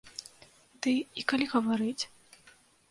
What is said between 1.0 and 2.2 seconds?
і калі гаварыць?